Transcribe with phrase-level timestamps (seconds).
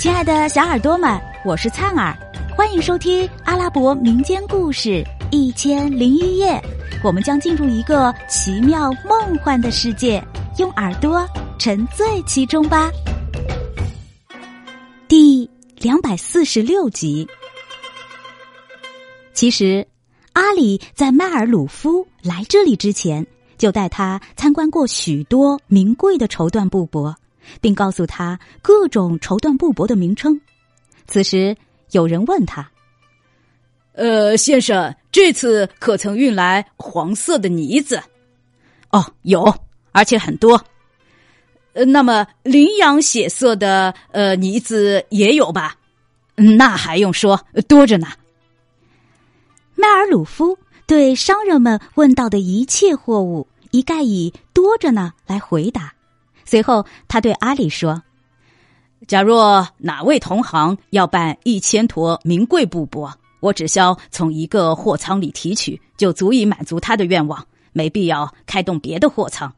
[0.00, 2.16] 亲爱的小耳朵们，我是灿儿，
[2.56, 4.88] 欢迎收听阿拉伯民间故事
[5.30, 6.52] 《一千零一夜》。
[7.04, 10.24] 我们将进入一个奇妙梦幻的世界，
[10.56, 11.28] 用耳朵
[11.58, 12.90] 沉醉其中吧。
[15.06, 17.28] 第两百四十六集。
[19.34, 19.86] 其实，
[20.32, 23.26] 阿里在迈尔鲁夫来这里之前，
[23.58, 27.14] 就带他参观过许多名贵的绸缎布帛。
[27.60, 30.40] 并告诉他各种绸缎布帛的名称。
[31.06, 31.56] 此时
[31.90, 32.70] 有人问他
[33.94, 38.02] ：“呃，先生，这次可曾运来黄色的呢子
[38.90, 39.54] ？”“哦，有，
[39.92, 40.64] 而且很多。
[41.74, 45.76] ”“呃，那么羚羊血色的呃呢子也有吧
[46.34, 48.08] ？”“那还用说，多着呢。”
[49.76, 55.94] 迈尔鲁夫对商人们问到的一切货物，一概以“多着呢”来回答。
[56.50, 58.02] 随后，他对阿里说
[59.06, 63.78] ：“假若哪位同行要办一千坨名贵布帛，我只需
[64.10, 69.54] 从一个货仓里提取，就足以满足他的愿望，没必要开动别的货仓。”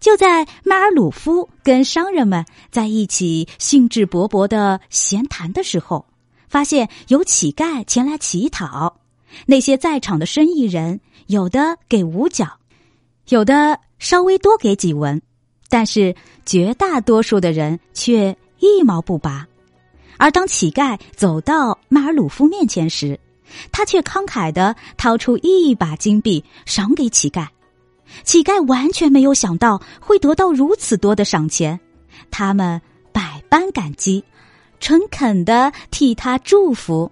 [0.00, 6.04] 就在迈尔鲁夫跟商人们在一起兴致勃勃的闲谈的时候，
[6.48, 8.96] 发现有乞丐前来乞讨。
[9.46, 12.58] 那些在场的生意人，有的给五角，
[13.28, 15.22] 有的稍微多给几文。
[15.68, 16.14] 但是
[16.44, 19.46] 绝大多数的人却一毛不拔，
[20.16, 23.18] 而当乞丐走到迈尔鲁夫面前时，
[23.72, 27.48] 他却慷慨的掏出一把金币赏给乞丐。
[28.22, 31.78] 乞丐完全没有想到会得到如此多的赏钱，
[32.30, 32.80] 他们
[33.12, 34.24] 百般感激，
[34.78, 37.10] 诚恳的替他祝福。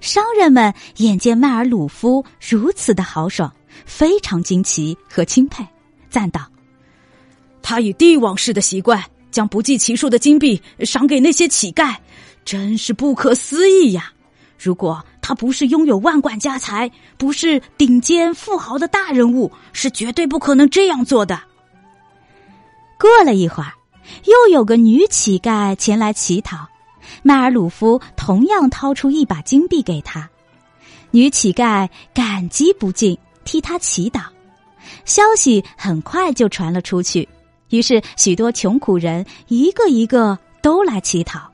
[0.00, 3.50] 商人们眼见迈尔鲁夫如此的豪爽，
[3.86, 5.66] 非常惊奇和钦佩，
[6.10, 6.51] 赞道。
[7.62, 11.94] 他以帝王式的习惯，将不计其数的金币赏给那些乞丐，
[12.44, 14.12] 真是不可思议呀！
[14.58, 21.40] 如果他不是拥有万贯家财，不是顶尖富豪的大人物，是绝对不可能这样做的。
[22.98, 23.72] 过了一会儿，
[24.24, 26.68] 又有个女乞丐前来乞讨，
[27.22, 30.28] 迈尔鲁夫同样掏出一把金币给她。
[31.10, 34.22] 女乞丐感激不尽，替他祈祷。
[35.04, 37.28] 消息很快就传了出去。
[37.72, 41.50] 于是，许多穷苦人一个一个都来乞讨，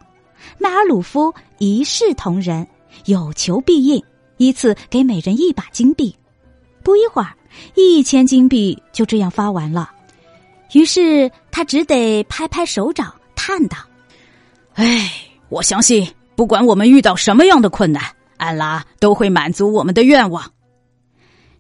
[0.59, 2.67] 迈尔鲁夫一视同仁，
[3.05, 4.03] 有求必应，
[4.37, 6.13] 依次给每人一把金币。
[6.83, 7.33] 不一会儿，
[7.77, 9.93] 一千金币就这样发完了。
[10.73, 13.77] 于是他只得拍拍手掌，叹道
[14.75, 15.13] ：“唉，
[15.49, 16.05] 我相信，
[16.35, 18.03] 不管我们遇到什么样的困难，
[18.39, 20.51] 安拉都会满足我们的愿望。”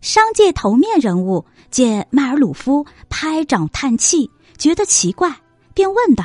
[0.03, 4.29] 商界头面人物见迈尔鲁夫拍掌叹气。
[4.59, 5.33] 觉得奇怪，
[5.73, 6.25] 便问道：“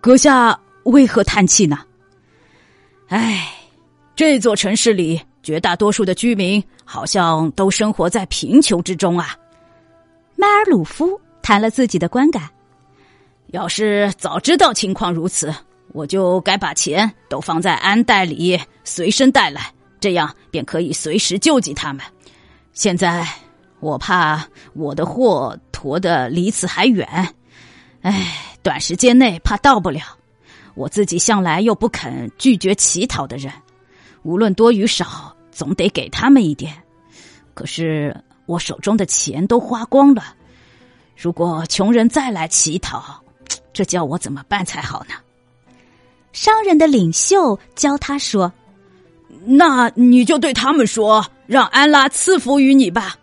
[0.00, 1.78] 阁下为何叹气呢
[3.08, 3.54] ？”“唉，
[4.16, 9.36] 这座城市里绝大多数的居民好像都生活在贫穷之中啊。”
[10.34, 12.48] 迈尔鲁夫谈了自己的观感
[13.52, 15.54] ：“要是早知道情况如此，
[15.92, 19.70] 我就该把钱都放在安袋里，随身带来，
[20.00, 22.02] 这样便可以随时救济他们。
[22.72, 23.28] 现在……”
[23.80, 27.34] 我怕我的货驮的离此还远，
[28.02, 30.02] 哎，短时间内怕到不了。
[30.74, 33.50] 我自己向来又不肯拒绝乞讨的人，
[34.22, 36.74] 无论多与少，总得给他们一点。
[37.54, 38.14] 可是
[38.44, 40.34] 我手中的钱都花光了，
[41.16, 43.22] 如果穷人再来乞讨，
[43.72, 45.14] 这叫我怎么办才好呢？
[46.32, 48.52] 商人的领袖教他说
[49.44, 53.16] ：“那你就对他们说，让安拉赐福于你吧。”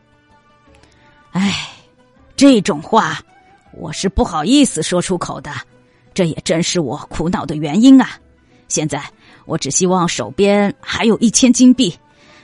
[1.32, 1.70] 唉，
[2.38, 3.20] 这种话
[3.74, 5.52] 我是不好意思说出口的，
[6.14, 8.12] 这也正是我苦恼的原因啊！
[8.68, 9.04] 现在
[9.46, 11.94] 我只希望手边还有一千金币，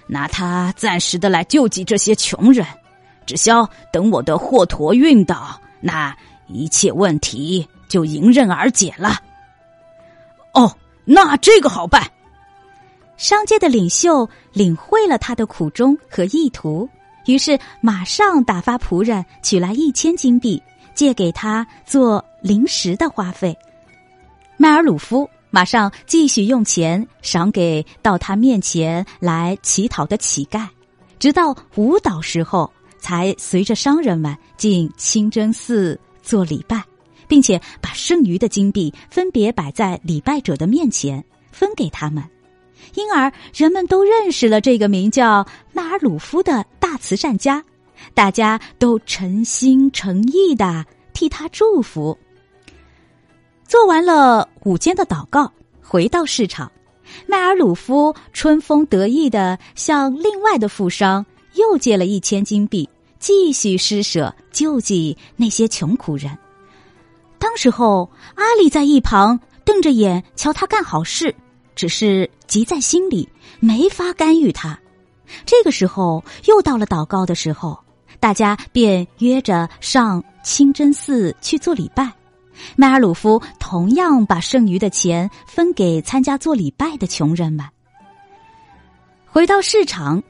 [0.07, 2.65] 拿它暂时的来救济这些穷人，
[3.25, 6.15] 只消等我的货驮运到，那
[6.47, 9.19] 一切问题就迎刃而解了。
[10.53, 10.75] 哦，
[11.05, 12.03] 那这个好办。
[13.15, 16.89] 商界的领袖领会了他的苦衷和意图。
[17.25, 20.61] 于是，马上打发仆人取来一千金币，
[20.93, 23.57] 借给他做临时的花费。
[24.57, 30.67] 迈尔鲁夫马上继续用钱赏给到他面前来乞讨的乞丐，
[31.17, 36.83] 直到舞蹈时候，才随着商人们进清真寺做礼拜，
[37.27, 42.23] 并且把剩余的金币分别摆在礼拜者的面前，分给他们。
[42.95, 47.63] 因而，人们都认识了这个名叫纳尔鲁夫的大慈善家，
[48.13, 52.17] 大家都诚心诚意的替他祝福。
[53.65, 55.51] 做完了午间的祷告，
[55.81, 56.71] 回到市场，
[57.25, 62.87] 麦尔鲁夫春风得意的向另外的富商又借了一千金币，
[63.19, 66.37] 继续施舍救济那些穷苦人。
[67.39, 71.33] 当时候，阿里在一旁瞪着眼瞧他干好事，
[71.75, 73.27] 只是急在心里，
[73.59, 74.79] 没法干预他。
[75.45, 77.79] 这个时候又到了祷告的时候，
[78.19, 82.11] 大家便约着上清真寺去做礼拜。
[82.75, 87.65] 麦尔鲁夫同样把剩余的钱分给参加做礼拜的穷人们。
[89.25, 90.21] 回到市场，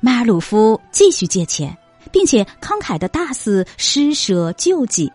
[0.00, 1.76] 麦尔鲁夫继续借钱，
[2.10, 5.12] 并且慷慨的大肆施舍救济。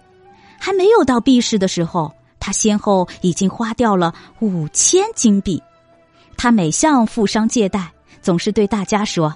[0.60, 5.60] 还没有到闭市的时候，他先后已经花掉了五千金币。
[6.42, 9.32] 他每向富商借贷，总是对大家说：“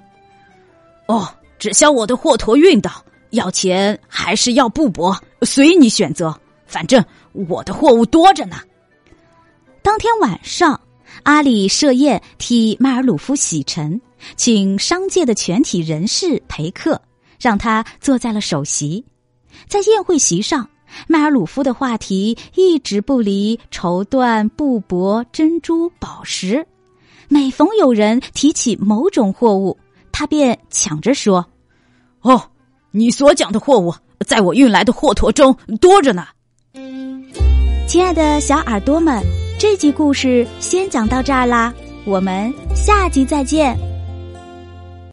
[1.05, 1.29] 哦，
[1.59, 2.91] 只消我的货驮运到，
[3.29, 6.35] 要钱还是要布帛，随你选择。”
[6.65, 7.05] 反正
[7.47, 8.55] 我的货物多着呢。
[9.83, 10.81] 当天晚上，
[11.21, 14.01] 阿里设宴替迈尔鲁夫洗尘，
[14.35, 16.99] 请商界的全体人士陪客，
[17.39, 19.05] 让他坐在了首席。
[19.67, 20.67] 在宴会席上，
[21.07, 26.65] 迈尔鲁夫的话题一直不离绸缎、布帛、珍珠、宝石。
[27.27, 29.77] 每逢有人提起某种货物，
[30.11, 31.45] 他便抢着说
[32.21, 32.41] ：“哦，
[32.91, 33.93] 你所讲的货物，
[34.25, 36.25] 在我运来的货驮中多着呢。”
[37.87, 39.23] 亲爱的小耳朵们，
[39.59, 41.73] 这集故事先讲到这儿啦，
[42.05, 43.94] 我们下集再见。